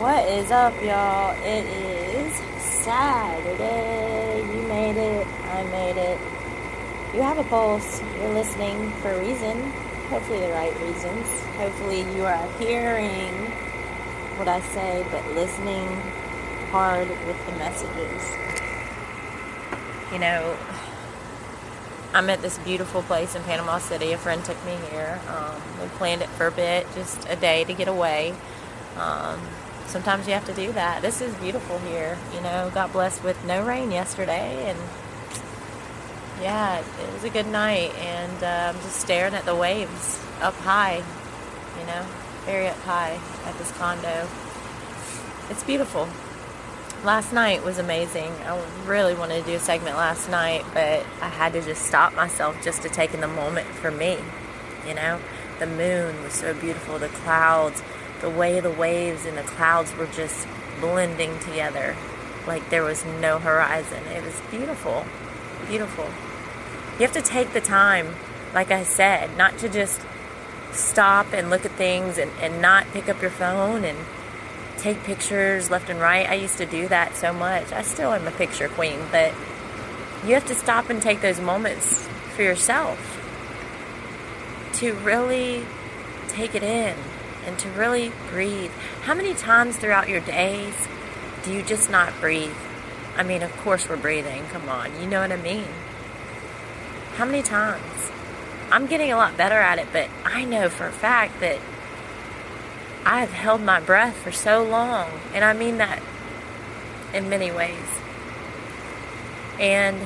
What 0.00 0.26
is 0.30 0.50
up, 0.50 0.72
y'all? 0.82 1.36
It 1.44 1.66
is 1.66 2.32
Saturday. 2.58 4.38
You 4.38 4.62
made 4.66 4.96
it. 4.96 5.26
I 5.26 5.62
made 5.64 5.98
it. 5.98 6.18
You 7.14 7.20
have 7.20 7.36
a 7.36 7.44
pulse. 7.44 8.00
You're 8.18 8.32
listening 8.32 8.92
for 9.02 9.10
a 9.10 9.20
reason. 9.20 9.60
Hopefully, 10.08 10.40
the 10.40 10.52
right 10.54 10.72
reasons. 10.80 11.28
Hopefully, 11.58 12.00
you 12.16 12.24
are 12.24 12.50
hearing 12.58 13.30
what 14.38 14.48
I 14.48 14.62
say, 14.72 15.06
but 15.10 15.22
listening 15.34 15.86
hard 16.70 17.06
with 17.26 17.44
the 17.44 17.52
messages. 17.58 18.22
You 20.14 20.18
know, 20.18 20.56
I'm 22.14 22.30
at 22.30 22.40
this 22.40 22.56
beautiful 22.60 23.02
place 23.02 23.34
in 23.34 23.42
Panama 23.42 23.76
City. 23.76 24.12
A 24.12 24.16
friend 24.16 24.42
took 24.42 24.64
me 24.64 24.78
here. 24.90 25.20
Um, 25.28 25.60
we 25.78 25.88
planned 25.98 26.22
it 26.22 26.30
for 26.30 26.46
a 26.46 26.52
bit, 26.52 26.86
just 26.94 27.28
a 27.28 27.36
day 27.36 27.64
to 27.64 27.74
get 27.74 27.86
away. 27.86 28.34
Um, 28.96 29.38
sometimes 29.90 30.26
you 30.26 30.34
have 30.34 30.46
to 30.46 30.54
do 30.54 30.72
that. 30.72 31.02
This 31.02 31.20
is 31.20 31.34
beautiful 31.36 31.78
here. 31.80 32.16
You 32.34 32.40
know, 32.40 32.70
got 32.72 32.92
blessed 32.92 33.22
with 33.22 33.44
no 33.44 33.64
rain 33.64 33.90
yesterday, 33.90 34.70
and 34.70 34.78
yeah, 36.40 36.78
it 36.78 37.12
was 37.12 37.24
a 37.24 37.30
good 37.30 37.46
night. 37.46 37.94
And 37.96 38.42
I'm 38.42 38.76
just 38.76 38.96
staring 38.96 39.34
at 39.34 39.44
the 39.44 39.54
waves 39.54 40.20
up 40.40 40.54
high. 40.54 41.02
You 41.78 41.86
know, 41.86 42.06
very 42.44 42.68
up 42.68 42.78
high 42.78 43.18
at 43.44 43.58
this 43.58 43.70
condo. 43.72 44.28
It's 45.50 45.64
beautiful 45.64 46.08
last 47.04 47.32
night 47.32 47.64
was 47.64 47.78
amazing. 47.78 48.30
I 48.44 48.62
really 48.86 49.14
wanted 49.14 49.40
to 49.40 49.50
do 49.50 49.56
a 49.56 49.58
segment 49.58 49.96
last 49.96 50.28
night, 50.28 50.64
but 50.74 51.06
I 51.20 51.28
had 51.28 51.52
to 51.54 51.62
just 51.62 51.86
stop 51.86 52.14
myself 52.14 52.62
just 52.62 52.82
to 52.82 52.88
take 52.88 53.14
in 53.14 53.20
the 53.20 53.28
moment 53.28 53.66
for 53.66 53.90
me. 53.90 54.18
You 54.86 54.94
know, 54.94 55.20
the 55.58 55.66
moon 55.66 56.22
was 56.22 56.34
so 56.34 56.54
beautiful, 56.54 56.98
the 56.98 57.08
clouds, 57.08 57.82
the 58.20 58.30
way 58.30 58.60
the 58.60 58.70
waves 58.70 59.24
and 59.24 59.36
the 59.36 59.42
clouds 59.42 59.94
were 59.96 60.06
just 60.06 60.46
blending 60.80 61.38
together 61.40 61.96
like 62.46 62.68
there 62.70 62.82
was 62.82 63.04
no 63.04 63.38
horizon. 63.38 64.02
It 64.06 64.24
was 64.24 64.40
beautiful, 64.50 65.04
beautiful. 65.68 66.06
You 66.94 67.06
have 67.06 67.12
to 67.12 67.22
take 67.22 67.52
the 67.52 67.60
time, 67.60 68.14
like 68.54 68.70
I 68.70 68.82
said, 68.82 69.36
not 69.36 69.58
to 69.58 69.68
just 69.68 70.00
stop 70.72 71.32
and 71.32 71.50
look 71.50 71.64
at 71.64 71.72
things 71.72 72.18
and, 72.18 72.30
and 72.40 72.62
not 72.62 72.86
pick 72.92 73.08
up 73.08 73.20
your 73.20 73.30
phone 73.30 73.84
and 73.84 73.98
take 74.78 75.02
pictures 75.04 75.70
left 75.70 75.90
and 75.90 76.00
right. 76.00 76.28
I 76.28 76.34
used 76.34 76.58
to 76.58 76.66
do 76.66 76.88
that 76.88 77.14
so 77.14 77.32
much. 77.32 77.72
I 77.72 77.82
still 77.82 78.12
am 78.12 78.26
a 78.26 78.30
picture 78.30 78.68
queen, 78.68 79.00
but 79.10 79.32
you 80.24 80.34
have 80.34 80.46
to 80.46 80.54
stop 80.54 80.90
and 80.90 81.00
take 81.00 81.20
those 81.20 81.40
moments 81.40 82.08
for 82.34 82.42
yourself 82.42 83.18
to 84.74 84.94
really 84.94 85.64
take 86.28 86.54
it 86.54 86.62
in 86.62 86.94
and 87.50 87.58
to 87.58 87.68
really 87.70 88.12
breathe. 88.30 88.70
How 89.02 89.14
many 89.14 89.34
times 89.34 89.76
throughout 89.76 90.08
your 90.08 90.20
days 90.20 90.72
do 91.44 91.52
you 91.52 91.64
just 91.64 91.90
not 91.90 92.18
breathe? 92.20 92.54
I 93.16 93.24
mean, 93.24 93.42
of 93.42 93.50
course, 93.58 93.88
we're 93.88 93.96
breathing. 93.96 94.44
Come 94.52 94.68
on, 94.68 95.00
you 95.00 95.08
know 95.08 95.20
what 95.20 95.32
I 95.32 95.36
mean? 95.36 95.66
How 97.16 97.24
many 97.24 97.42
times? 97.42 98.10
I'm 98.70 98.86
getting 98.86 99.10
a 99.10 99.16
lot 99.16 99.36
better 99.36 99.58
at 99.58 99.80
it, 99.80 99.88
but 99.92 100.08
I 100.24 100.44
know 100.44 100.68
for 100.68 100.86
a 100.86 100.92
fact 100.92 101.40
that 101.40 101.58
I 103.04 103.18
have 103.18 103.32
held 103.32 103.62
my 103.62 103.80
breath 103.80 104.16
for 104.16 104.30
so 104.30 104.62
long, 104.62 105.10
and 105.34 105.44
I 105.44 105.52
mean 105.52 105.78
that 105.78 106.00
in 107.12 107.28
many 107.28 107.50
ways. 107.50 107.88
And 109.58 109.98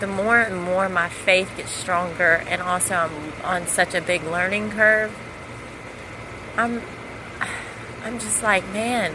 the 0.00 0.06
more 0.06 0.40
and 0.40 0.62
more 0.62 0.90
my 0.90 1.08
faith 1.08 1.56
gets 1.56 1.70
stronger, 1.70 2.44
and 2.46 2.60
also 2.60 2.96
I'm 2.96 3.32
on 3.44 3.66
such 3.66 3.94
a 3.94 4.02
big 4.02 4.24
learning 4.24 4.72
curve, 4.72 5.16
I'm 6.56 6.82
I'm 8.04 8.18
just 8.18 8.42
like, 8.42 8.66
man, 8.72 9.14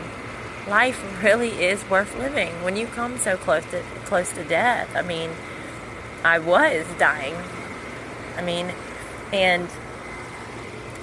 life 0.67 1.21
really 1.23 1.63
is 1.63 1.87
worth 1.89 2.17
living 2.17 2.63
when 2.63 2.75
you 2.75 2.87
come 2.87 3.17
so 3.17 3.37
close 3.37 3.65
to 3.71 3.81
close 4.05 4.31
to 4.33 4.43
death. 4.43 4.95
I 4.95 5.01
mean, 5.01 5.31
I 6.23 6.39
was 6.39 6.85
dying. 6.97 7.35
I 8.37 8.41
mean, 8.41 8.73
and 9.31 9.69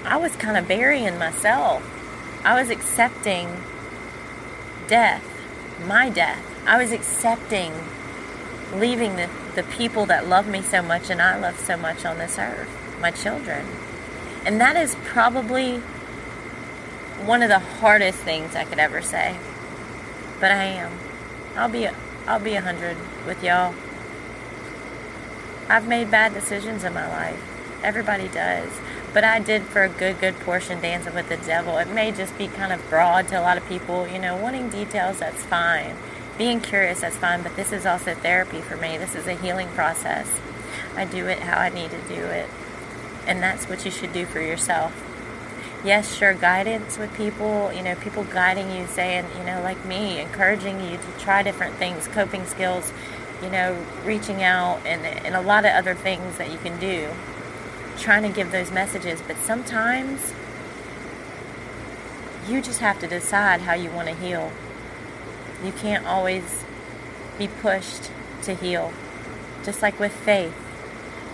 I 0.05 0.17
was 0.17 0.37
kind 0.37 0.56
of 0.56 0.69
burying 0.69 1.19
myself. 1.19 1.83
I 2.44 2.61
was 2.61 2.71
accepting 2.71 3.62
death, 4.87 5.25
my 5.87 6.11
death. 6.11 6.44
I 6.67 6.78
was 6.78 6.93
accepting 6.93 7.73
leaving 8.75 9.17
the, 9.17 9.28
the 9.55 9.62
people 9.62 10.06
that 10.06 10.27
love 10.27 10.47
me 10.47 10.62
so 10.62 10.83
much 10.83 11.11
and 11.11 11.23
I 11.23 11.39
love 11.39 11.59
so 11.59 11.77
much 11.77 12.05
on 12.05 12.19
this 12.19 12.39
earth, 12.39 12.69
my 13.00 13.11
children. 13.11 13.67
And 14.44 14.61
that 14.61 14.77
is 14.77 14.97
probably 15.05 15.83
one 17.25 17.42
of 17.42 17.48
the 17.48 17.58
hardest 17.58 18.19
things 18.19 18.54
I 18.54 18.64
could 18.64 18.78
ever 18.78 19.02
say. 19.02 19.36
But 20.41 20.50
I 20.50 20.64
am. 20.64 20.92
I'll 21.56 21.69
be 21.69 21.88
I'll 22.26 22.41
be 22.41 22.54
a 22.54 22.60
hundred 22.60 22.97
with 23.26 23.42
y'all. 23.42 23.75
I've 25.69 25.86
made 25.86 26.10
bad 26.10 26.34
decisions 26.34 26.84
in 26.84 26.92
my 26.92 27.06
life. 27.06 27.42
Everybody 27.82 28.28
does. 28.28 28.70
But 29.12 29.25
I 29.25 29.38
did 29.38 29.62
for 29.62 29.84
a 29.84 29.88
good, 29.88 30.19
good 30.19 30.38
portion 30.41 30.80
dancing 30.80 31.14
with 31.14 31.28
the 31.28 31.36
devil. 31.36 31.78
It 31.78 31.88
may 31.88 32.10
just 32.10 32.36
be 32.36 32.48
kind 32.48 32.72
of 32.72 32.88
broad 32.91 33.28
to 33.28 33.38
a 33.38 33.42
lot 33.42 33.56
of 33.56 33.66
people, 33.69 34.08
you 34.08 34.19
know, 34.19 34.36
wanting 34.36 34.70
details, 34.70 35.20
that's 35.20 35.42
fine. 35.44 35.96
Being 36.36 36.60
curious, 36.60 37.00
that's 37.00 37.16
fine. 37.16 37.42
But 37.42 37.54
this 37.56 37.72
is 37.72 37.86
also 37.86 38.14
therapy 38.14 38.60
for 38.60 38.76
me. 38.76 38.98
This 38.98 39.14
is 39.14 39.26
a 39.26 39.34
healing 39.34 39.69
process. 39.69 40.28
I 40.96 41.04
do 41.04 41.26
it 41.26 41.41
how 41.41 41.58
I 41.58 41.69
need 41.69 41.91
to 41.91 42.00
do 42.08 42.25
it. 42.25 42.48
And 43.26 43.42
that's 43.42 43.69
what 43.69 43.84
you 43.84 43.91
should 43.91 44.12
do 44.12 44.26
for 44.26 44.41
yourself. 44.41 44.92
Yes, 45.84 46.17
sure, 46.17 46.33
guidance 46.33 46.97
with 46.97 47.15
people, 47.15 47.71
you 47.72 47.83
know, 47.83 47.95
people 47.97 48.25
guiding 48.25 48.71
you, 48.71 48.87
saying, 48.87 49.27
you 49.39 49.45
know, 49.45 49.61
like 49.62 49.84
me, 49.84 50.19
encouraging 50.19 50.81
you 50.81 50.97
to 50.97 51.19
try 51.19 51.43
different 51.43 51.75
things, 51.75 52.09
coping 52.09 52.47
skills, 52.47 52.91
you 53.43 53.50
know, 53.50 53.84
reaching 54.03 54.43
out, 54.43 54.81
and, 54.87 55.05
and 55.05 55.34
a 55.34 55.43
lot 55.43 55.67
of 55.67 55.73
other 55.73 55.94
things 55.94 56.39
that 56.39 56.50
you 56.50 56.56
can 56.59 56.81
do 56.81 57.11
trying 57.99 58.23
to 58.23 58.28
give 58.28 58.50
those 58.50 58.71
messages, 58.71 59.21
but 59.27 59.37
sometimes 59.39 60.33
you 62.49 62.61
just 62.61 62.81
have 62.81 62.99
to 63.00 63.06
decide 63.06 63.61
how 63.61 63.75
you 63.75 63.91
want 63.91 64.09
to 64.09 64.15
heal. 64.15 64.53
You 65.65 65.73
can't 65.73 66.06
always 66.06 66.65
be 67.39 67.49
pushed 67.49 68.11
to 68.43 68.55
heal. 68.55 68.93
Just 69.65 69.81
like 69.81 69.99
with 69.99 70.12
faith, 70.12 70.55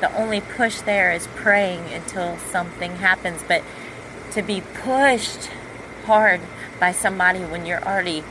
the 0.00 0.14
only 0.16 0.40
push 0.40 0.80
there 0.80 1.12
is 1.12 1.26
praying 1.28 1.92
until 1.92 2.38
something 2.38 2.96
happens, 2.96 3.42
but 3.46 3.62
to 4.32 4.42
be 4.42 4.62
pushed 4.82 5.50
hard 6.04 6.40
by 6.78 6.92
somebody 6.92 7.40
when 7.40 7.66
you're 7.66 7.82
already 7.84 8.24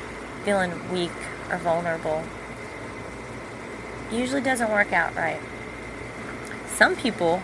feeling 0.43 0.91
weak 0.91 1.11
or 1.49 1.57
vulnerable 1.57 2.23
usually 4.11 4.41
doesn't 4.41 4.71
work 4.71 4.91
out 4.91 5.15
right. 5.15 5.39
Some 6.75 6.95
people 6.95 7.41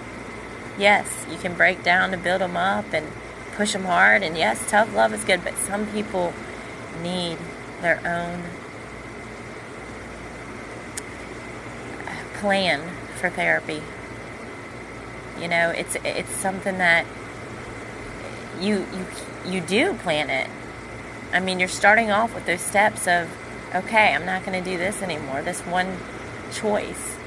yes, 0.77 1.25
you 1.29 1.37
can 1.37 1.53
break 1.55 1.83
down 1.83 2.11
to 2.11 2.17
build 2.17 2.41
them 2.41 2.57
up 2.57 2.93
and 2.93 3.07
push 3.55 3.73
them 3.73 3.85
hard. 3.85 4.23
And 4.23 4.37
yes, 4.37 4.69
tough 4.69 4.93
love 4.93 5.13
is 5.13 5.23
good, 5.23 5.43
but 5.43 5.55
some 5.57 5.87
people 5.87 6.33
need 7.01 7.37
their 7.81 7.99
own 8.05 8.43
plan 12.35 12.89
for 13.15 13.29
therapy. 13.29 13.81
You 15.39 15.47
know, 15.47 15.69
it's 15.71 15.97
it's 16.03 16.31
something 16.31 16.77
that 16.77 17.05
you 18.61 18.85
you 19.45 19.53
you 19.53 19.61
do 19.61 19.93
plan 19.95 20.29
it. 20.29 20.49
I 21.33 21.39
mean, 21.39 21.59
you're 21.59 21.69
starting 21.69 22.11
off 22.11 22.33
with 22.33 22.45
those 22.45 22.61
steps 22.61 23.07
of 23.07 23.29
okay, 23.73 24.13
I'm 24.13 24.25
not 24.25 24.45
going 24.45 24.63
to 24.63 24.69
do 24.69 24.77
this 24.77 25.01
anymore. 25.01 25.41
This 25.41 25.61
one 25.61 25.97
choice. 26.53 27.17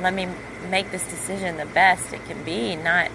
Let 0.00 0.14
me 0.14 0.28
make 0.68 0.90
this 0.90 1.04
decision 1.08 1.56
the 1.56 1.66
best 1.66 2.12
it 2.12 2.24
can 2.26 2.42
be, 2.42 2.74
not 2.74 3.10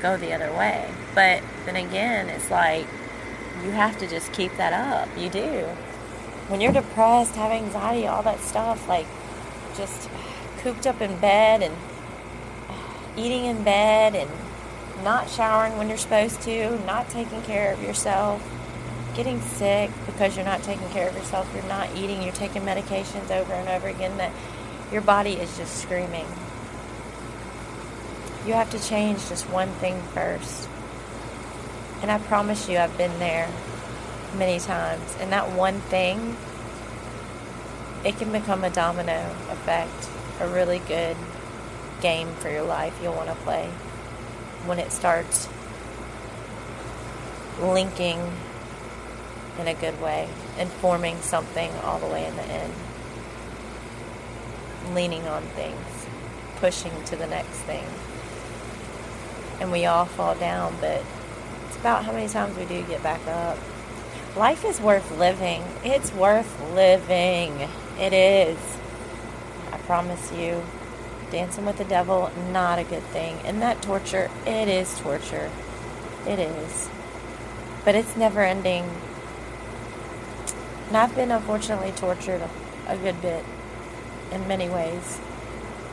go 0.00 0.16
the 0.16 0.32
other 0.32 0.52
way. 0.52 0.88
But 1.14 1.42
then 1.64 1.76
again, 1.76 2.28
it's 2.28 2.50
like 2.50 2.86
you 3.64 3.70
have 3.70 3.98
to 3.98 4.06
just 4.06 4.32
keep 4.32 4.56
that 4.56 4.72
up. 4.72 5.08
You 5.18 5.28
do. 5.28 5.64
When 6.48 6.60
you're 6.60 6.72
depressed, 6.72 7.34
have 7.34 7.50
anxiety, 7.50 8.06
all 8.06 8.22
that 8.22 8.40
stuff, 8.40 8.88
like 8.88 9.06
just 9.76 10.08
cooped 10.58 10.86
up 10.86 11.00
in 11.00 11.18
bed 11.18 11.62
and 11.62 11.74
eating 13.16 13.46
in 13.46 13.64
bed 13.64 14.14
and 14.14 14.30
not 15.02 15.28
showering 15.30 15.76
when 15.76 15.88
you're 15.88 15.98
supposed 15.98 16.40
to, 16.42 16.78
not 16.86 17.08
taking 17.10 17.42
care 17.42 17.72
of 17.72 17.82
yourself, 17.82 18.42
getting 19.14 19.40
sick 19.40 19.90
because 20.06 20.36
you're 20.36 20.44
not 20.44 20.62
taking 20.62 20.88
care 20.88 21.08
of 21.08 21.14
yourself, 21.14 21.50
you're 21.54 21.64
not 21.64 21.94
eating, 21.96 22.22
you're 22.22 22.32
taking 22.32 22.62
medications 22.62 23.30
over 23.30 23.52
and 23.52 23.68
over 23.68 23.88
again 23.88 24.16
that 24.18 24.32
your 24.92 25.02
body 25.02 25.32
is 25.34 25.56
just 25.56 25.82
screaming 25.82 26.26
you 28.46 28.52
have 28.52 28.70
to 28.70 28.78
change 28.78 29.28
just 29.28 29.48
one 29.50 29.68
thing 29.74 30.00
first. 30.14 30.68
And 32.02 32.10
I 32.10 32.18
promise 32.18 32.68
you, 32.68 32.78
I've 32.78 32.96
been 32.96 33.18
there 33.18 33.50
many 34.36 34.60
times. 34.60 35.16
And 35.20 35.32
that 35.32 35.50
one 35.52 35.80
thing, 35.80 36.36
it 38.04 38.16
can 38.18 38.30
become 38.30 38.62
a 38.62 38.70
domino 38.70 39.34
effect, 39.50 40.08
a 40.40 40.48
really 40.48 40.78
good 40.80 41.16
game 42.00 42.28
for 42.36 42.50
your 42.50 42.62
life 42.62 42.96
you'll 43.02 43.14
want 43.14 43.28
to 43.30 43.34
play 43.36 43.70
when 44.66 44.78
it 44.78 44.92
starts 44.92 45.48
linking 47.60 48.20
in 49.58 49.66
a 49.66 49.74
good 49.74 50.00
way 50.00 50.28
and 50.58 50.70
forming 50.70 51.20
something 51.20 51.70
all 51.82 51.98
the 51.98 52.06
way 52.06 52.26
in 52.26 52.36
the 52.36 52.44
end. 52.44 52.72
Leaning 54.94 55.26
on 55.26 55.42
things, 55.42 56.06
pushing 56.56 56.92
to 57.04 57.16
the 57.16 57.26
next 57.26 57.58
thing. 57.60 57.84
And 59.60 59.72
we 59.72 59.86
all 59.86 60.04
fall 60.04 60.34
down, 60.34 60.76
but 60.80 61.02
it's 61.66 61.76
about 61.76 62.04
how 62.04 62.12
many 62.12 62.28
times 62.28 62.56
we 62.56 62.66
do 62.66 62.82
get 62.82 63.02
back 63.02 63.26
up. 63.26 63.58
Life 64.36 64.66
is 64.66 64.80
worth 64.80 65.16
living. 65.18 65.64
It's 65.82 66.12
worth 66.12 66.60
living. 66.74 67.68
It 67.98 68.12
is. 68.12 68.58
I 69.72 69.78
promise 69.78 70.30
you. 70.32 70.62
Dancing 71.30 71.66
with 71.66 71.78
the 71.78 71.84
devil, 71.84 72.30
not 72.52 72.78
a 72.78 72.84
good 72.84 73.02
thing. 73.04 73.38
And 73.44 73.60
that 73.62 73.82
torture, 73.82 74.30
it 74.46 74.68
is 74.68 74.98
torture. 75.00 75.50
It 76.26 76.38
is. 76.38 76.88
But 77.84 77.94
it's 77.94 78.16
never 78.16 78.42
ending. 78.42 78.84
And 80.88 80.96
I've 80.96 81.14
been 81.14 81.30
unfortunately 81.30 81.92
tortured 81.92 82.42
a 82.86 82.96
good 82.96 83.20
bit 83.20 83.44
in 84.30 84.46
many 84.46 84.68
ways. 84.68 85.18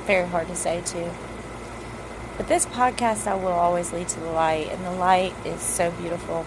Very 0.05 0.27
hard 0.27 0.47
to 0.47 0.55
say, 0.55 0.81
too. 0.85 1.09
But 2.37 2.47
this 2.47 2.65
podcast, 2.65 3.27
I 3.27 3.35
will 3.35 3.47
always 3.47 3.93
lead 3.93 4.07
to 4.09 4.19
the 4.19 4.31
light, 4.31 4.69
and 4.71 4.83
the 4.85 4.91
light 4.91 5.33
is 5.45 5.61
so 5.61 5.91
beautiful. 5.91 6.45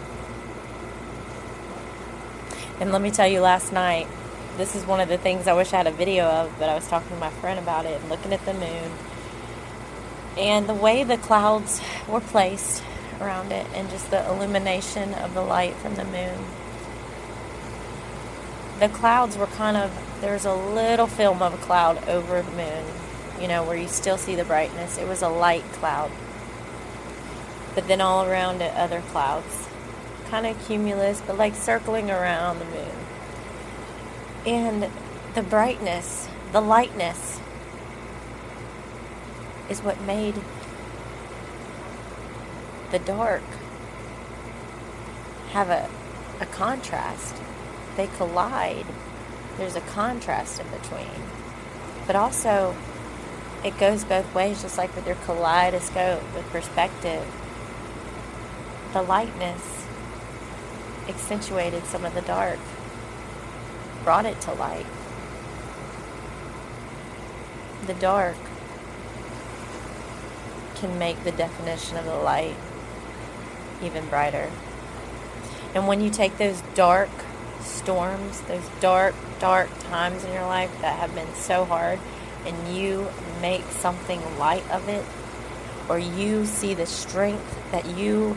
And 2.78 2.92
let 2.92 3.00
me 3.00 3.10
tell 3.10 3.26
you, 3.26 3.40
last 3.40 3.72
night, 3.72 4.06
this 4.56 4.74
is 4.74 4.86
one 4.86 5.00
of 5.00 5.08
the 5.08 5.18
things 5.18 5.46
I 5.46 5.52
wish 5.52 5.72
I 5.72 5.78
had 5.78 5.86
a 5.86 5.92
video 5.92 6.24
of, 6.24 6.52
but 6.58 6.68
I 6.68 6.74
was 6.74 6.86
talking 6.88 7.10
to 7.10 7.16
my 7.16 7.30
friend 7.30 7.58
about 7.58 7.84
it 7.84 8.00
and 8.00 8.10
looking 8.10 8.32
at 8.32 8.44
the 8.44 8.54
moon. 8.54 8.92
And 10.38 10.68
the 10.68 10.74
way 10.74 11.04
the 11.04 11.16
clouds 11.16 11.80
were 12.08 12.20
placed 12.20 12.82
around 13.20 13.52
it, 13.52 13.66
and 13.74 13.88
just 13.88 14.10
the 14.10 14.26
illumination 14.28 15.14
of 15.14 15.34
the 15.34 15.40
light 15.40 15.74
from 15.76 15.94
the 15.94 16.04
moon 16.04 16.44
the 18.78 18.88
clouds 18.88 19.38
were 19.38 19.46
kind 19.46 19.76
of 19.76 19.90
there's 20.20 20.44
a 20.44 20.54
little 20.54 21.06
film 21.06 21.42
of 21.42 21.54
a 21.54 21.56
cloud 21.58 22.06
over 22.08 22.42
the 22.42 22.50
moon, 22.52 22.84
you 23.40 23.48
know, 23.48 23.64
where 23.64 23.76
you 23.76 23.88
still 23.88 24.18
see 24.18 24.34
the 24.34 24.44
brightness. 24.44 24.98
It 24.98 25.08
was 25.08 25.22
a 25.22 25.28
light 25.28 25.64
cloud. 25.72 26.10
But 27.74 27.88
then 27.88 28.00
all 28.00 28.24
around 28.24 28.62
it 28.62 28.74
other 28.74 29.00
clouds. 29.00 29.68
Kind 30.28 30.46
of 30.46 30.66
cumulus, 30.66 31.22
but 31.26 31.38
like 31.38 31.54
circling 31.54 32.10
around 32.10 32.58
the 32.58 32.64
moon. 32.66 33.05
And 34.46 34.90
the 35.34 35.42
brightness, 35.42 36.28
the 36.52 36.60
lightness 36.60 37.40
is 39.68 39.82
what 39.82 40.00
made 40.02 40.36
the 42.92 43.00
dark 43.00 43.42
have 45.50 45.68
a, 45.68 45.90
a 46.40 46.46
contrast 46.46 47.34
they 47.96 48.06
collide, 48.06 48.86
there's 49.56 49.74
a 49.74 49.80
contrast 49.80 50.60
in 50.60 50.66
between. 50.68 51.10
But 52.06 52.14
also, 52.14 52.76
it 53.64 53.78
goes 53.78 54.04
both 54.04 54.32
ways, 54.34 54.62
just 54.62 54.78
like 54.78 54.94
with 54.94 55.06
your 55.06 55.16
kaleidoscope 55.16 56.22
with 56.34 56.44
perspective. 56.50 57.26
The 58.92 59.02
lightness 59.02 59.86
accentuated 61.08 61.84
some 61.86 62.04
of 62.04 62.14
the 62.14 62.20
dark, 62.20 62.58
brought 64.06 64.24
it 64.24 64.40
to 64.40 64.52
light. 64.52 64.86
The 67.88 67.94
dark 67.94 68.36
can 70.76 70.96
make 70.96 71.24
the 71.24 71.32
definition 71.32 71.96
of 71.96 72.04
the 72.04 72.14
light 72.14 72.54
even 73.82 74.06
brighter. 74.06 74.48
And 75.74 75.88
when 75.88 76.00
you 76.00 76.08
take 76.08 76.38
those 76.38 76.62
dark 76.76 77.10
storms, 77.60 78.42
those 78.42 78.62
dark, 78.80 79.16
dark 79.40 79.68
times 79.90 80.22
in 80.22 80.32
your 80.32 80.46
life 80.46 80.70
that 80.82 81.00
have 81.00 81.12
been 81.12 81.34
so 81.34 81.64
hard, 81.64 81.98
and 82.46 82.76
you 82.76 83.08
make 83.42 83.64
something 83.64 84.20
light 84.38 84.70
of 84.70 84.88
it, 84.88 85.04
or 85.88 85.98
you 85.98 86.46
see 86.46 86.74
the 86.74 86.86
strength 86.86 87.58
that 87.72 87.86
you 87.98 88.36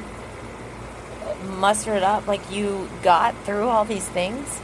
mustered 1.44 2.02
up, 2.02 2.26
like 2.26 2.52
you 2.52 2.90
got 3.04 3.36
through 3.46 3.68
all 3.68 3.86
these 3.86 4.08
things, 4.10 4.62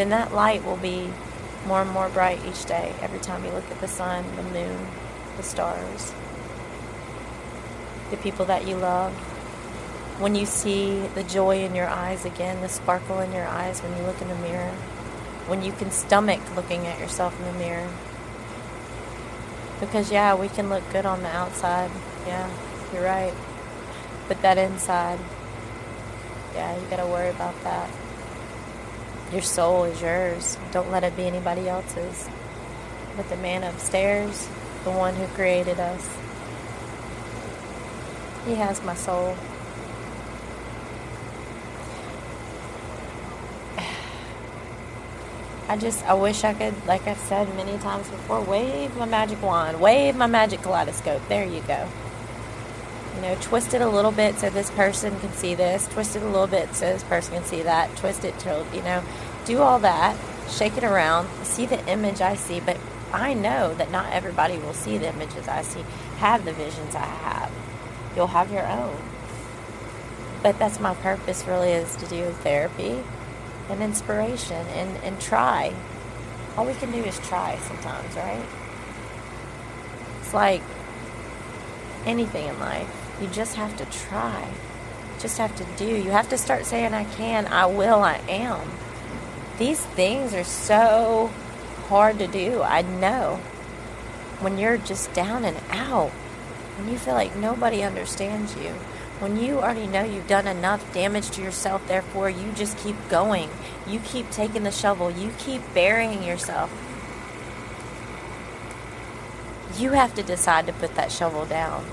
then 0.00 0.08
that 0.08 0.32
light 0.32 0.64
will 0.64 0.78
be 0.78 1.10
more 1.66 1.82
and 1.82 1.90
more 1.90 2.08
bright 2.08 2.40
each 2.46 2.64
day, 2.64 2.94
every 3.02 3.18
time 3.18 3.44
you 3.44 3.50
look 3.50 3.70
at 3.70 3.80
the 3.82 3.88
sun, 3.88 4.24
the 4.36 4.42
moon, 4.42 4.88
the 5.36 5.42
stars, 5.42 6.14
the 8.10 8.16
people 8.16 8.46
that 8.46 8.66
you 8.66 8.76
love 8.76 9.12
when 10.18 10.34
you 10.34 10.46
see 10.46 11.06
the 11.14 11.22
joy 11.22 11.64
in 11.64 11.74
your 11.74 11.86
eyes 11.86 12.24
again, 12.24 12.62
the 12.62 12.68
sparkle 12.68 13.20
in 13.20 13.32
your 13.32 13.46
eyes 13.46 13.80
when 13.82 13.94
you 13.96 14.02
look 14.02 14.20
in 14.22 14.28
the 14.28 14.34
mirror, 14.36 14.70
when 15.46 15.62
you 15.62 15.72
can 15.72 15.90
stomach 15.90 16.40
looking 16.56 16.86
at 16.86 16.98
yourself 16.98 17.38
in 17.38 17.46
the 17.46 17.58
mirror. 17.58 17.88
Because, 19.80 20.10
yeah, 20.10 20.34
we 20.34 20.48
can 20.48 20.70
look 20.70 20.82
good 20.92 21.06
on 21.06 21.22
the 21.22 21.28
outside. 21.28 21.90
Yeah, 22.26 22.50
you're 22.92 23.04
right. 23.04 23.32
But 24.28 24.40
that 24.42 24.58
inside, 24.58 25.18
yeah, 26.54 26.78
you 26.78 26.86
gotta 26.88 27.06
worry 27.06 27.30
about 27.30 27.62
that. 27.64 27.90
Your 29.32 29.42
soul 29.42 29.84
is 29.84 30.02
yours. 30.02 30.58
Don't 30.72 30.90
let 30.90 31.04
it 31.04 31.16
be 31.16 31.24
anybody 31.24 31.68
else's. 31.68 32.28
But 33.16 33.28
the 33.28 33.36
man 33.36 33.62
upstairs, 33.62 34.48
the 34.82 34.90
one 34.90 35.14
who 35.14 35.26
created 35.28 35.78
us, 35.78 36.08
he 38.46 38.54
has 38.54 38.82
my 38.82 38.94
soul. 38.94 39.36
I 45.68 45.76
just, 45.76 46.04
I 46.06 46.14
wish 46.14 46.42
I 46.42 46.52
could, 46.52 46.74
like 46.86 47.06
I've 47.06 47.18
said 47.18 47.54
many 47.54 47.78
times 47.78 48.08
before, 48.08 48.40
wave 48.40 48.96
my 48.96 49.04
magic 49.04 49.40
wand, 49.42 49.80
wave 49.80 50.16
my 50.16 50.26
magic 50.26 50.62
kaleidoscope. 50.62 51.22
There 51.28 51.44
you 51.44 51.60
go. 51.68 51.86
You 53.20 53.26
know, 53.26 53.36
twist 53.42 53.74
it 53.74 53.82
a 53.82 53.88
little 53.88 54.12
bit 54.12 54.38
so 54.38 54.48
this 54.48 54.70
person 54.70 55.20
can 55.20 55.30
see 55.34 55.54
this, 55.54 55.86
twist 55.88 56.16
it 56.16 56.22
a 56.22 56.26
little 56.26 56.46
bit 56.46 56.74
so 56.74 56.86
this 56.90 57.04
person 57.04 57.34
can 57.34 57.44
see 57.44 57.60
that, 57.60 57.94
twist 57.96 58.24
it 58.24 58.38
till, 58.38 58.66
you 58.74 58.80
know, 58.80 59.02
do 59.44 59.60
all 59.60 59.78
that, 59.80 60.16
shake 60.48 60.78
it 60.78 60.84
around, 60.84 61.28
see 61.44 61.66
the 61.66 61.86
image 61.86 62.22
I 62.22 62.34
see, 62.34 62.60
but 62.60 62.78
I 63.12 63.34
know 63.34 63.74
that 63.74 63.90
not 63.90 64.10
everybody 64.10 64.56
will 64.56 64.72
see 64.72 64.96
the 64.96 65.10
images 65.10 65.48
I 65.48 65.60
see, 65.60 65.84
have 66.16 66.46
the 66.46 66.54
visions 66.54 66.94
I 66.94 67.04
have. 67.04 67.52
You'll 68.16 68.28
have 68.28 68.50
your 68.50 68.66
own. 68.66 68.96
But 70.42 70.58
that's 70.58 70.80
my 70.80 70.94
purpose 70.94 71.44
really 71.46 71.72
is 71.72 71.96
to 71.96 72.06
do 72.06 72.30
therapy 72.30 73.02
and 73.68 73.82
inspiration 73.82 74.66
and, 74.68 74.96
and 75.04 75.20
try. 75.20 75.74
All 76.56 76.64
we 76.64 76.72
can 76.72 76.90
do 76.90 77.04
is 77.04 77.18
try 77.18 77.58
sometimes, 77.58 78.14
right? 78.14 78.46
It's 80.20 80.32
like 80.32 80.62
anything 82.06 82.48
in 82.48 82.58
life. 82.58 83.09
You 83.20 83.28
just 83.28 83.56
have 83.56 83.76
to 83.76 83.84
try. 83.86 84.48
Just 85.18 85.38
have 85.38 85.54
to 85.56 85.64
do. 85.76 85.84
You 85.84 86.10
have 86.10 86.28
to 86.30 86.38
start 86.38 86.64
saying, 86.64 86.94
I 86.94 87.04
can, 87.04 87.46
I 87.46 87.66
will, 87.66 88.00
I 88.00 88.20
am. 88.28 88.60
These 89.58 89.80
things 89.80 90.32
are 90.32 90.44
so 90.44 91.30
hard 91.88 92.18
to 92.18 92.26
do. 92.26 92.62
I 92.62 92.80
know. 92.82 93.36
When 94.40 94.56
you're 94.56 94.78
just 94.78 95.12
down 95.12 95.44
and 95.44 95.58
out, 95.70 96.10
when 96.78 96.90
you 96.90 96.98
feel 96.98 97.12
like 97.12 97.36
nobody 97.36 97.82
understands 97.82 98.56
you, 98.56 98.70
when 99.18 99.36
you 99.36 99.58
already 99.58 99.86
know 99.86 100.02
you've 100.02 100.26
done 100.26 100.46
enough 100.46 100.94
damage 100.94 101.28
to 101.32 101.42
yourself, 101.42 101.86
therefore 101.86 102.30
you 102.30 102.52
just 102.52 102.78
keep 102.78 102.96
going. 103.10 103.50
You 103.86 104.00
keep 104.00 104.30
taking 104.30 104.62
the 104.62 104.70
shovel. 104.70 105.10
You 105.10 105.30
keep 105.36 105.60
burying 105.74 106.22
yourself. 106.22 106.70
You 109.78 109.92
have 109.92 110.14
to 110.14 110.22
decide 110.22 110.66
to 110.68 110.72
put 110.72 110.94
that 110.94 111.12
shovel 111.12 111.44
down. 111.44 111.84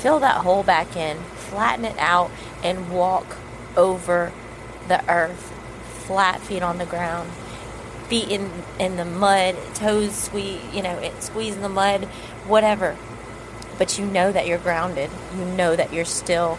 Fill 0.00 0.20
that 0.20 0.42
hole 0.42 0.62
back 0.62 0.96
in, 0.96 1.18
flatten 1.36 1.84
it 1.84 1.96
out, 1.98 2.30
and 2.62 2.90
walk 2.90 3.36
over 3.76 4.32
the 4.88 5.08
earth, 5.10 5.52
flat 6.06 6.40
feet 6.40 6.62
on 6.62 6.78
the 6.78 6.86
ground, 6.86 7.30
feet 8.08 8.28
in, 8.28 8.50
in 8.78 8.96
the 8.96 9.04
mud, 9.04 9.56
toes 9.74 10.14
squeeze, 10.14 10.60
you 10.72 10.82
know, 10.82 11.12
squeezing 11.20 11.62
the 11.62 11.68
mud, 11.68 12.04
whatever 12.46 12.96
but 13.80 13.98
you 13.98 14.04
know 14.04 14.30
that 14.30 14.46
you're 14.46 14.58
grounded. 14.58 15.08
You 15.34 15.46
know 15.46 15.74
that 15.74 15.90
you're 15.90 16.04
still 16.04 16.58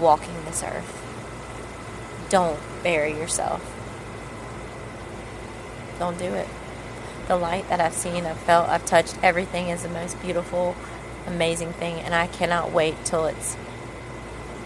walking 0.00 0.44
this 0.44 0.62
earth. 0.62 0.96
Don't 2.28 2.60
bury 2.84 3.10
yourself. 3.10 3.60
Don't 5.98 6.16
do 6.16 6.32
it. 6.34 6.46
The 7.26 7.34
light 7.34 7.68
that 7.68 7.80
I've 7.80 7.94
seen, 7.94 8.26
I've 8.26 8.38
felt, 8.38 8.68
I've 8.68 8.86
touched, 8.86 9.18
everything 9.24 9.70
is 9.70 9.82
the 9.82 9.88
most 9.88 10.22
beautiful, 10.22 10.76
amazing 11.26 11.72
thing, 11.74 12.00
and 12.00 12.14
I 12.14 12.26
cannot 12.26 12.72
wait 12.72 12.96
till 13.04 13.26
it's. 13.26 13.56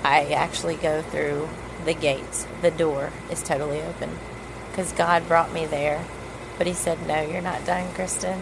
I 0.02 0.32
actually 0.32 0.76
go 0.76 1.02
through 1.02 1.48
the 1.84 1.94
gates. 1.94 2.46
The 2.62 2.70
door 2.70 3.10
is 3.30 3.42
totally 3.42 3.80
open 3.80 4.10
because 4.70 4.92
God 4.92 5.26
brought 5.28 5.52
me 5.52 5.66
there. 5.66 6.04
But 6.58 6.66
He 6.66 6.74
said, 6.74 7.06
No, 7.06 7.22
you're 7.22 7.40
not 7.42 7.64
done, 7.64 7.92
Kristen. 7.94 8.40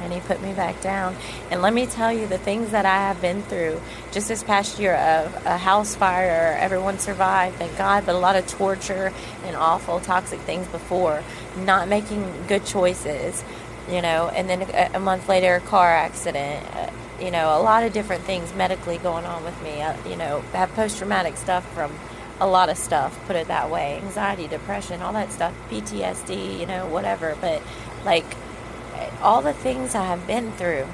and 0.00 0.12
he 0.12 0.20
put 0.20 0.42
me 0.42 0.52
back 0.52 0.80
down. 0.82 1.16
And 1.50 1.62
let 1.62 1.72
me 1.72 1.86
tell 1.86 2.12
you, 2.12 2.26
the 2.26 2.38
things 2.38 2.70
that 2.70 2.84
I 2.84 2.96
have 2.98 3.20
been 3.20 3.42
through 3.42 3.80
just 4.12 4.28
this 4.28 4.42
past 4.42 4.78
year 4.78 4.94
of 4.94 5.46
a 5.46 5.56
house 5.56 5.94
fire, 5.94 6.56
everyone 6.60 6.98
survived, 6.98 7.56
thank 7.56 7.76
God, 7.78 8.04
but 8.04 8.14
a 8.14 8.18
lot 8.18 8.36
of 8.36 8.46
torture 8.46 9.12
and 9.44 9.56
awful, 9.56 10.00
toxic 10.00 10.40
things 10.40 10.66
before, 10.68 11.22
not 11.56 11.88
making 11.88 12.44
good 12.46 12.64
choices, 12.66 13.42
you 13.90 14.02
know, 14.02 14.28
and 14.28 14.48
then 14.50 14.62
a, 14.94 15.00
month 15.00 15.28
later, 15.28 15.54
a 15.56 15.60
car 15.60 15.94
accident. 15.94 16.66
You 17.20 17.30
know, 17.30 17.58
a 17.58 17.62
lot 17.62 17.82
of 17.82 17.92
different 17.92 18.24
things 18.24 18.54
medically 18.54 18.98
going 18.98 19.24
on 19.24 19.44
with 19.44 19.60
me. 19.62 19.80
Uh, 19.80 19.96
you 20.08 20.16
know, 20.16 20.40
have 20.52 20.72
post 20.74 20.98
traumatic 20.98 21.36
stuff 21.36 21.66
from 21.72 21.92
a 22.40 22.46
lot 22.46 22.68
of 22.68 22.76
stuff, 22.76 23.18
put 23.26 23.36
it 23.36 23.48
that 23.48 23.70
way 23.70 23.96
anxiety, 23.96 24.46
depression, 24.46 25.00
all 25.00 25.12
that 25.14 25.32
stuff, 25.32 25.54
PTSD, 25.70 26.58
you 26.58 26.66
know, 26.66 26.86
whatever. 26.86 27.36
But 27.40 27.62
like, 28.04 28.26
all 29.22 29.42
the 29.42 29.52
things 29.52 29.94
I 29.94 30.04
have 30.04 30.26
been 30.26 30.52
through, 30.52 30.86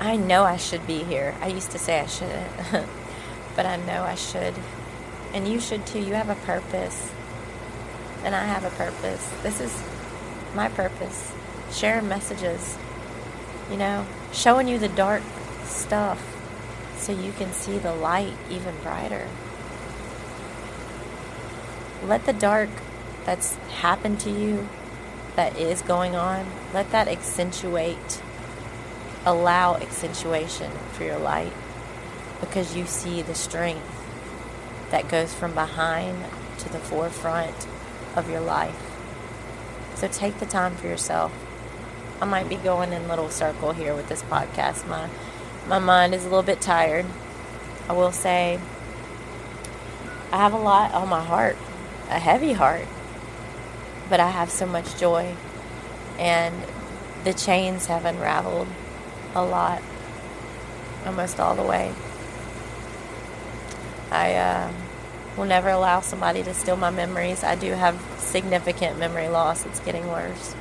I 0.00 0.16
know 0.16 0.44
I 0.44 0.56
should 0.56 0.86
be 0.86 1.02
here. 1.02 1.34
I 1.40 1.48
used 1.48 1.70
to 1.72 1.78
say 1.78 2.00
I 2.00 2.06
shouldn't, 2.06 2.50
but 3.56 3.66
I 3.66 3.76
know 3.76 4.02
I 4.02 4.14
should. 4.14 4.54
And 5.32 5.48
you 5.48 5.60
should 5.60 5.86
too. 5.86 6.00
You 6.00 6.14
have 6.14 6.28
a 6.28 6.34
purpose. 6.34 7.10
And 8.24 8.34
I 8.34 8.44
have 8.44 8.64
a 8.64 8.70
purpose. 8.70 9.28
This 9.42 9.60
is 9.60 9.82
my 10.54 10.68
purpose. 10.68 11.32
Sharing 11.72 12.08
messages, 12.08 12.76
you 13.72 13.78
know, 13.78 14.06
showing 14.32 14.68
you 14.68 14.78
the 14.78 14.90
dark 14.90 15.22
stuff 15.64 16.22
so 16.98 17.10
you 17.10 17.32
can 17.32 17.50
see 17.52 17.78
the 17.78 17.94
light 17.94 18.34
even 18.50 18.74
brighter. 18.82 19.26
Let 22.04 22.26
the 22.26 22.34
dark 22.34 22.68
that's 23.24 23.54
happened 23.80 24.20
to 24.20 24.30
you 24.30 24.68
that 25.36 25.56
is 25.56 25.80
going 25.80 26.14
on, 26.14 26.46
let 26.74 26.90
that 26.90 27.08
accentuate, 27.08 28.20
allow 29.24 29.76
accentuation 29.76 30.70
for 30.92 31.04
your 31.04 31.18
light 31.18 31.52
because 32.40 32.76
you 32.76 32.84
see 32.84 33.22
the 33.22 33.34
strength 33.34 34.04
that 34.90 35.08
goes 35.08 35.32
from 35.32 35.54
behind 35.54 36.24
to 36.58 36.68
the 36.68 36.78
forefront 36.78 37.66
of 38.16 38.28
your 38.28 38.40
life. 38.40 38.76
So 39.94 40.08
take 40.08 40.38
the 40.40 40.46
time 40.46 40.76
for 40.76 40.88
yourself. 40.88 41.32
I 42.22 42.24
might 42.24 42.48
be 42.48 42.56
going 42.56 42.92
in 42.92 43.08
little 43.08 43.28
circle 43.28 43.72
here 43.72 43.94
with 43.94 44.08
this 44.08 44.22
podcast. 44.22 44.88
My 44.88 45.10
my 45.66 45.78
mind 45.78 46.14
is 46.14 46.24
a 46.24 46.28
little 46.28 46.42
bit 46.42 46.60
tired. 46.60 47.04
I 47.88 47.92
will 47.92 48.12
say 48.12 48.60
I 50.30 50.36
have 50.38 50.54
a 50.54 50.58
lot 50.58 50.94
on 50.94 51.08
my 51.08 51.22
heart, 51.22 51.56
a 52.08 52.18
heavy 52.18 52.52
heart 52.52 52.86
but 54.12 54.20
I 54.20 54.28
have 54.28 54.50
so 54.50 54.66
much 54.66 54.98
joy. 54.98 55.34
And 56.18 56.54
the 57.24 57.32
chains 57.32 57.86
have 57.86 58.04
unraveled 58.04 58.68
a 59.34 59.42
lot, 59.42 59.80
almost 61.06 61.40
all 61.40 61.54
the 61.54 61.62
way. 61.62 61.94
I 64.10 64.34
uh, 64.34 64.72
will 65.34 65.46
never 65.46 65.70
allow 65.70 66.00
somebody 66.00 66.42
to 66.42 66.52
steal 66.52 66.76
my 66.76 66.90
memories. 66.90 67.42
I 67.42 67.54
do 67.54 67.72
have 67.72 67.98
significant 68.18 68.98
memory 68.98 69.28
loss. 69.28 69.64
It's 69.64 69.80
getting 69.80 70.06
worse. 70.08 70.54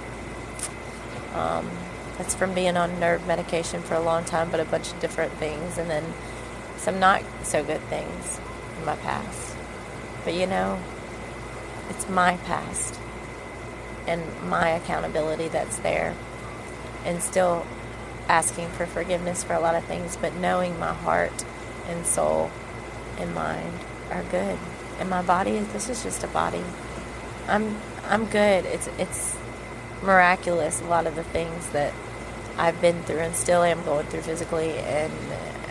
Um, 1.34 1.70
that's 2.18 2.36
from 2.36 2.54
being 2.54 2.78
on 2.78 3.00
nerve 3.00 3.26
medication 3.26 3.82
for 3.82 3.96
a 3.96 4.00
long 4.00 4.24
time, 4.26 4.52
but 4.52 4.60
a 4.60 4.66
bunch 4.66 4.92
of 4.92 5.00
different 5.00 5.34
things, 5.34 5.78
and 5.78 5.90
then 5.90 6.14
some 6.78 7.00
not 7.00 7.24
so 7.44 7.64
good 7.64 7.82
things 7.84 8.40
in 8.78 8.86
my 8.86 8.96
past. 8.98 9.56
But 10.24 10.34
you 10.34 10.46
know, 10.46 10.80
it's 11.90 12.08
my 12.10 12.38
past 12.38 13.00
and 14.08 14.24
my 14.44 14.70
accountability 14.70 15.48
that's 15.48 15.78
there 15.80 16.16
and 17.06 17.22
still 17.22 17.66
asking 18.28 18.70
for 18.70 18.86
forgiveness 18.86 19.44
for 19.44 19.54
a 19.54 19.60
lot 19.60 19.76
of 19.76 19.84
things 19.86 20.18
but 20.18 20.34
knowing 20.36 20.80
my 20.80 20.94
heart 20.94 21.46
and 21.88 22.06
soul 22.06 22.50
and 23.20 23.34
mind 23.36 23.80
are 24.10 24.24
good. 24.24 24.58
And 25.00 25.10
my 25.10 25.22
body 25.22 25.60
this 25.60 25.90
is 25.90 26.04
just 26.04 26.24
a 26.24 26.28
body. 26.28 26.64
I'm 27.48 27.78
i'm 28.08 28.26
good. 28.26 28.66
It's 28.66 28.88
it's 28.98 29.36
miraculous 30.02 30.82
a 30.82 30.86
lot 30.86 31.06
of 31.08 31.16
the 31.16 31.24
things 31.24 31.70
that 31.70 31.94
i've 32.58 32.80
been 32.82 33.02
through 33.04 33.20
and 33.20 33.36
still 33.36 33.64
am 33.64 33.84
going 33.84 34.06
through 34.08 34.22
physically 34.22 34.72
and 34.80 35.14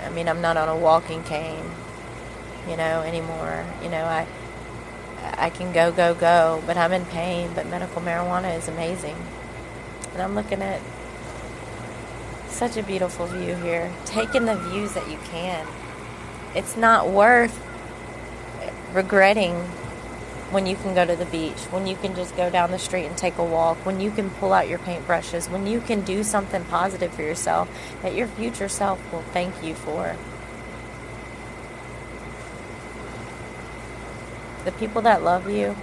i 0.03 0.11
mean 0.11 0.29
i'm 0.29 0.41
not 0.41 0.57
on 0.57 0.69
a 0.69 0.77
walking 0.77 1.23
cane 1.25 1.71
you 2.69 2.77
know 2.77 3.03
anymore 3.03 3.65
you 3.83 3.89
know 3.89 4.05
i 4.05 4.27
I 5.23 5.51
can 5.51 5.73
go, 5.73 5.93
go, 5.93 6.15
go, 6.15 6.63
but 6.67 6.77
I'm 6.77 6.93
in 6.93 7.05
pain. 7.07 7.51
But 7.55 7.67
medical 7.67 8.03
marijuana 8.03 8.57
is 8.57 8.69
amazing. 8.69 9.17
And 10.13 10.23
I'm 10.23 10.35
looking 10.35 10.63
at 10.63 10.81
such 12.49 12.77
a 12.77 12.83
beautiful 12.83 13.27
view 13.27 13.55
here. 13.57 13.93
Taking 14.05 14.47
the 14.47 14.57
views 14.57 14.93
that 14.95 15.11
you 15.11 15.19
can. 15.25 15.67
It's 16.55 16.77
not 16.77 17.09
worth 17.09 17.59
regretting 18.93 19.69
when 20.50 20.66
you 20.66 20.76
can 20.76 20.95
go 20.95 21.04
to 21.04 21.16
the 21.16 21.26
beach, 21.26 21.59
when 21.71 21.87
you 21.87 21.97
can 21.97 22.14
just 22.14 22.37
go 22.37 22.50
down 22.50 22.71
the 22.71 22.78
street 22.78 23.07
and 23.07 23.16
take 23.16 23.38
a 23.38 23.45
walk, 23.45 23.78
when 23.87 24.00
you 24.00 24.11
can 24.11 24.30
pull 24.30 24.52
out 24.52 24.69
your 24.69 24.78
paintbrushes, 24.80 25.50
when 25.50 25.66
you 25.66 25.80
can 25.80 26.00
do 26.02 26.23
something 26.23 26.64
positive 26.64 27.12
for 27.14 27.23
yourself 27.23 27.69
that 28.02 28.14
your 28.14 28.26
future 28.26 28.69
self 28.69 29.00
will 29.12 29.23
thank 29.33 29.62
you 29.62 29.75
for. 29.75 30.16
the 34.64 34.73
people 34.73 35.02
that 35.02 35.23
love 35.23 35.50
you, 35.50 35.76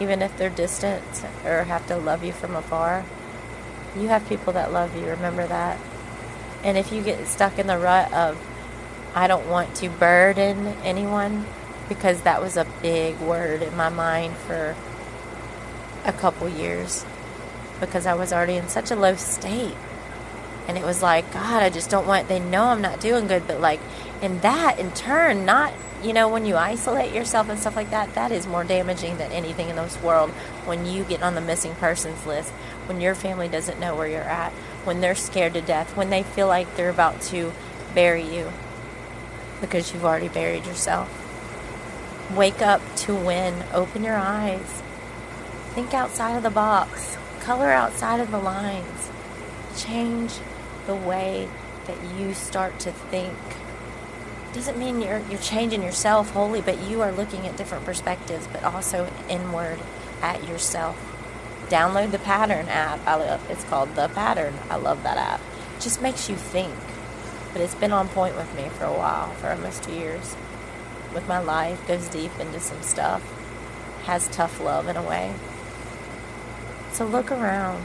even 0.00 0.22
if 0.22 0.36
they're 0.36 0.50
distant 0.50 1.04
or 1.44 1.64
have 1.64 1.86
to 1.86 1.96
love 1.96 2.24
you 2.24 2.32
from 2.32 2.56
afar, 2.56 3.04
you 3.96 4.08
have 4.08 4.26
people 4.28 4.52
that 4.52 4.72
love 4.72 4.96
you. 4.96 5.06
Remember 5.06 5.46
that. 5.46 5.78
And 6.62 6.76
if 6.76 6.92
you 6.92 7.02
get 7.02 7.26
stuck 7.26 7.58
in 7.58 7.66
the 7.66 7.78
rut 7.78 8.12
of, 8.12 8.38
I 9.14 9.26
don't 9.26 9.48
want 9.48 9.74
to 9.76 9.88
burden 9.88 10.68
anyone, 10.82 11.46
because 11.88 12.22
that 12.22 12.40
was 12.40 12.56
a 12.56 12.66
big 12.82 13.18
word 13.20 13.62
in 13.62 13.76
my 13.76 13.88
mind 13.88 14.36
for 14.36 14.76
a 16.04 16.12
couple 16.12 16.48
years, 16.48 17.04
because 17.80 18.06
I 18.06 18.14
was 18.14 18.32
already 18.32 18.56
in 18.56 18.68
such 18.68 18.90
a 18.90 18.96
low 18.96 19.16
state. 19.16 19.76
And 20.68 20.76
it 20.76 20.84
was 20.84 21.02
like, 21.02 21.32
God, 21.32 21.62
I 21.62 21.70
just 21.70 21.90
don't 21.90 22.06
want, 22.06 22.28
they 22.28 22.40
know 22.40 22.64
I'm 22.64 22.82
not 22.82 23.00
doing 23.00 23.26
good, 23.26 23.46
but 23.46 23.60
like, 23.60 23.80
in 24.20 24.40
that 24.40 24.78
in 24.78 24.92
turn, 24.92 25.44
not 25.44 25.72
you 26.02 26.12
know, 26.12 26.28
when 26.28 26.44
you 26.44 26.56
isolate 26.56 27.12
yourself 27.14 27.48
and 27.48 27.58
stuff 27.58 27.74
like 27.74 27.90
that, 27.90 28.14
that 28.14 28.30
is 28.30 28.46
more 28.46 28.64
damaging 28.64 29.16
than 29.16 29.32
anything 29.32 29.68
in 29.68 29.76
this 29.76 30.00
world. 30.02 30.30
When 30.64 30.86
you 30.86 31.04
get 31.04 31.22
on 31.22 31.34
the 31.34 31.40
missing 31.40 31.74
persons 31.74 32.26
list, 32.26 32.50
when 32.86 33.00
your 33.00 33.14
family 33.14 33.48
doesn't 33.48 33.80
know 33.80 33.96
where 33.96 34.06
you're 34.06 34.20
at, 34.20 34.52
when 34.84 35.00
they're 35.00 35.14
scared 35.14 35.54
to 35.54 35.60
death, 35.60 35.96
when 35.96 36.10
they 36.10 36.22
feel 36.22 36.46
like 36.46 36.76
they're 36.76 36.90
about 36.90 37.20
to 37.22 37.52
bury 37.94 38.22
you 38.22 38.52
because 39.60 39.92
you've 39.92 40.04
already 40.04 40.28
buried 40.28 40.66
yourself. 40.66 41.25
Wake 42.34 42.62
up 42.62 42.80
to 42.96 43.14
win. 43.14 43.64
Open 43.72 44.02
your 44.02 44.16
eyes. 44.16 44.82
Think 45.74 45.94
outside 45.94 46.36
of 46.36 46.42
the 46.42 46.50
box. 46.50 47.16
Color 47.40 47.70
outside 47.70 48.20
of 48.20 48.30
the 48.30 48.38
lines. 48.38 49.10
Change 49.76 50.32
the 50.86 50.96
way 50.96 51.48
that 51.86 51.96
you 52.18 52.34
start 52.34 52.78
to 52.80 52.92
think 52.92 53.36
doesn't 54.56 54.78
mean 54.78 55.02
you're 55.02 55.20
you're 55.28 55.38
changing 55.38 55.82
yourself 55.82 56.30
wholly, 56.30 56.62
but 56.62 56.80
you 56.88 57.02
are 57.02 57.12
looking 57.12 57.46
at 57.46 57.56
different 57.58 57.84
perspectives, 57.84 58.48
but 58.50 58.64
also 58.64 59.06
inward 59.28 59.78
at 60.22 60.48
yourself. 60.48 60.96
Download 61.68 62.10
the 62.10 62.18
Pattern 62.18 62.66
app. 62.68 63.06
I 63.06 63.16
love, 63.16 63.50
it's 63.50 63.64
called 63.64 63.94
the 63.94 64.08
Pattern. 64.08 64.54
I 64.70 64.76
love 64.76 65.02
that 65.02 65.18
app. 65.18 65.40
It 65.76 65.82
just 65.82 66.00
makes 66.00 66.30
you 66.30 66.36
think. 66.36 66.74
But 67.52 67.60
it's 67.60 67.74
been 67.74 67.92
on 67.92 68.08
point 68.08 68.36
with 68.36 68.54
me 68.56 68.68
for 68.70 68.84
a 68.84 68.92
while, 68.92 69.30
for 69.34 69.50
almost 69.50 69.82
two 69.82 69.92
years. 69.92 70.36
With 71.16 71.26
my 71.26 71.40
life, 71.40 71.84
goes 71.88 72.06
deep 72.08 72.30
into 72.38 72.60
some 72.60 72.82
stuff. 72.82 73.22
Has 74.04 74.28
tough 74.28 74.60
love 74.60 74.86
in 74.86 74.96
a 74.96 75.02
way. 75.02 75.34
So 76.92 77.04
look 77.04 77.32
around. 77.32 77.82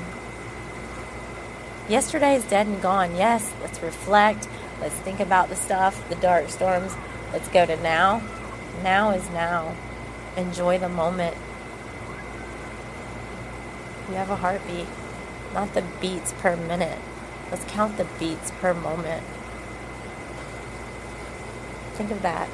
Yesterday 1.90 2.36
is 2.36 2.44
dead 2.44 2.68
and 2.68 2.80
gone. 2.80 3.16
Yes, 3.16 3.52
let's 3.64 3.82
reflect 3.82 4.48
Let's 4.82 4.96
think 4.96 5.20
about 5.20 5.50
the 5.50 5.56
stuff, 5.56 6.10
the 6.10 6.16
dark 6.16 6.50
storms. 6.50 6.96
Let's 7.32 7.48
go 7.50 7.68
to 7.68 7.78
now. 7.78 8.24
Now 8.82 9.12
is 9.12 9.30
now. 9.30 9.76
Enjoy 10.36 10.80
the 10.80 10.90
moment. 10.90 11.38
You 14.10 14.16
have 14.16 14.32
a 14.32 14.38
heartbeat, 14.38 14.88
not 15.54 15.76
the 15.76 15.84
beats 16.02 16.34
per 16.34 16.56
minute. 16.56 16.98
Let's 17.52 17.64
count 17.66 17.98
the 17.98 18.08
beats 18.18 18.50
per 18.60 18.74
moment. 18.74 19.24
Think 21.94 22.10
of 22.10 22.24
that. 22.24 22.50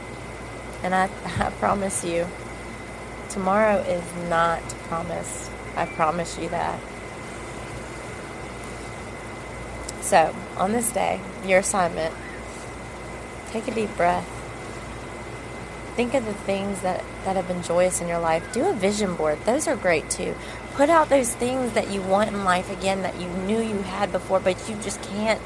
And 0.84 0.96
I, 0.96 1.06
I 1.40 1.50
promise 1.60 2.04
you, 2.04 2.28
tomorrow 3.30 3.78
is 3.78 4.04
not 4.30 4.62
promised. 4.90 5.52
I 5.76 5.86
promise 5.86 6.38
you 6.38 6.50
that. 6.50 6.80
So, 10.02 10.34
on 10.58 10.72
this 10.72 10.92
day, 10.92 11.20
your 11.46 11.60
assignment, 11.60 12.16
take 13.52 13.68
a 13.68 13.72
deep 13.72 13.96
breath. 13.98 14.26
think 15.96 16.14
of 16.14 16.26
the 16.26 16.34
things 16.34 16.82
that, 16.82 17.04
that 17.26 17.36
have 17.36 17.48
been 17.48 17.62
joyous 17.64 18.02
in 18.02 18.08
your 18.08 18.20
life. 18.20 18.54
Do 18.54 18.68
a 18.70 18.74
vision 18.74 19.16
board. 19.16 19.44
Those 19.46 19.68
are 19.68 19.76
great 19.76 20.10
too. 20.10 20.36
Put 20.76 20.90
out 20.90 21.10
those 21.10 21.34
things 21.34 21.74
that 21.74 21.90
you 21.92 22.02
want 22.02 22.30
in 22.30 22.44
life 22.46 22.72
again 22.72 23.02
that 23.02 23.20
you 23.20 23.28
knew 23.28 23.60
you 23.60 23.82
had 23.82 24.12
before, 24.12 24.40
but 24.40 24.70
you 24.70 24.76
just 24.78 25.02
can't 25.02 25.42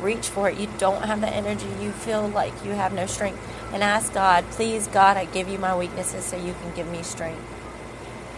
reach 0.00 0.28
for 0.28 0.48
it. 0.48 0.58
You 0.58 0.68
don't 0.78 1.04
have 1.04 1.20
the 1.20 1.28
energy. 1.28 1.68
You 1.80 1.92
feel 1.92 2.26
like 2.28 2.52
you 2.64 2.72
have 2.72 2.92
no 2.92 3.06
strength. 3.06 3.38
And 3.74 3.82
ask 3.82 4.14
God, 4.14 4.44
please, 4.52 4.86
God, 4.86 5.16
I 5.16 5.24
give 5.24 5.48
you 5.48 5.58
my 5.58 5.76
weaknesses 5.76 6.24
so 6.24 6.36
you 6.36 6.54
can 6.62 6.72
give 6.76 6.86
me 6.86 7.02
strength. 7.02 7.42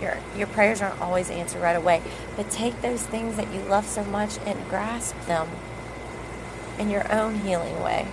Your, 0.01 0.17
your 0.35 0.47
prayers 0.47 0.81
aren't 0.81 0.99
always 0.99 1.29
answered 1.29 1.61
right 1.61 1.77
away, 1.77 2.01
but 2.37 2.51
take 2.51 2.81
those 2.81 3.03
things 3.03 3.37
that 3.37 3.53
you 3.53 3.61
love 3.61 3.85
so 3.85 4.03
much 4.03 4.39
and 4.47 4.67
grasp 4.71 5.15
them 5.27 5.51
in 6.79 6.89
your 6.89 7.13
own 7.13 7.41
healing 7.41 7.83
way. 7.83 8.09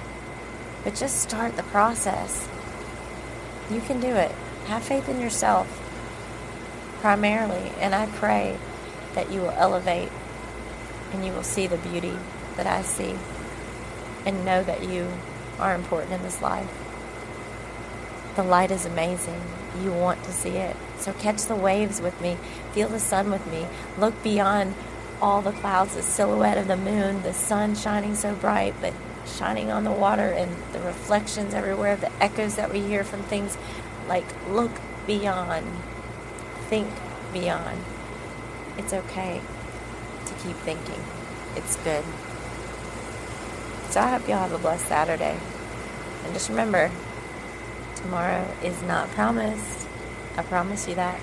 But 0.84 0.96
just 0.96 1.22
start 1.22 1.56
the 1.56 1.64
process. 1.64 2.50
You 3.72 3.80
can 3.80 4.02
do 4.02 4.10
it. 4.10 4.32
Have 4.66 4.84
faith 4.84 5.08
in 5.08 5.22
yourself 5.22 5.80
primarily, 7.00 7.72
and 7.80 7.96
I 7.96 8.08
pray 8.08 8.58
that 9.14 9.32
you 9.32 9.40
will 9.40 9.52
elevate 9.52 10.10
and 11.14 11.26
you 11.26 11.32
will 11.32 11.44
see 11.44 11.68
the 11.68 11.78
beauty 11.78 12.18
that 12.58 12.68
I 12.68 12.82
see 12.82 13.16
and 14.26 14.44
know 14.44 14.62
that 14.62 14.84
you 14.84 15.08
are 15.58 15.74
important 15.74 16.12
in 16.12 16.22
this 16.22 16.42
life. 16.42 16.83
The 18.36 18.44
light 18.44 18.72
is 18.72 18.86
amazing. 18.86 19.42
You 19.84 19.92
want 19.92 20.24
to 20.24 20.32
see 20.32 20.58
it. 20.58 20.76
So 20.98 21.14
catch 21.14 21.44
the 21.44 21.56
waves 21.56 22.02
with 22.02 22.20
me. 22.22 22.38
Feel 22.74 22.90
the 22.90 23.00
sun 23.00 23.30
with 23.30 23.46
me. 23.52 23.68
Look 23.98 24.22
beyond 24.24 24.74
all 25.22 25.42
the 25.42 25.52
clouds, 25.52 25.96
the 25.96 26.02
silhouette 26.02 26.58
of 26.58 26.68
the 26.68 26.78
moon, 26.78 27.22
the 27.22 27.34
sun 27.34 27.76
shining 27.76 28.16
so 28.16 28.34
bright, 28.36 28.74
but 28.82 28.94
shining 29.26 29.72
on 29.72 29.84
the 29.84 29.92
water 29.92 30.30
and 30.32 30.52
the 30.74 30.80
reflections 30.80 31.54
everywhere, 31.54 31.96
the 31.96 32.12
echoes 32.22 32.56
that 32.56 32.74
we 32.74 32.82
hear 32.82 33.04
from 33.04 33.22
things. 33.24 33.58
Like, 34.08 34.26
look 34.50 34.72
beyond. 35.06 35.66
Think 36.68 36.90
beyond. 37.32 37.80
It's 38.78 38.94
okay 38.94 39.42
to 40.26 40.34
keep 40.36 40.56
thinking. 40.58 41.04
It's 41.56 41.76
good. 41.78 42.04
So 43.92 44.02
I 44.02 44.18
hope 44.18 44.28
y'all 44.28 44.40
have 44.40 44.52
a 44.52 44.58
blessed 44.58 44.88
Saturday. 44.88 45.38
And 46.26 46.34
just 46.34 46.50
remember, 46.50 46.90
tomorrow 48.04 48.46
is 48.62 48.82
not 48.84 49.10
promised. 49.12 49.88
I 50.38 50.44
promise 50.44 50.88
you 50.90 50.96
that. 50.96 51.20